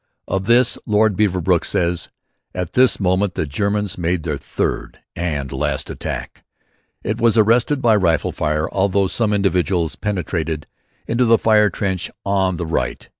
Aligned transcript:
Of 0.27 0.47
this 0.47 0.79
Lord 0.87 1.15
Beaverbrook 1.15 1.63
says: 1.63 2.09
"At 2.55 2.73
this 2.73 2.99
moment 2.99 3.35
the 3.35 3.45
Germans 3.45 3.99
made 3.99 4.23
their 4.23 4.35
third 4.39 4.99
and 5.15 5.51
last 5.51 5.91
attack. 5.91 6.43
It 7.03 7.21
was 7.21 7.37
arrested 7.37 7.83
by 7.83 7.95
rifle 7.97 8.31
fire, 8.31 8.67
although 8.71 9.05
some 9.05 9.31
individuals 9.31 9.95
penetrated 9.95 10.65
into 11.05 11.25
the 11.25 11.37
fire 11.37 11.69
trench 11.69 12.09
on 12.25 12.57
the 12.57 12.65
right. 12.65 13.07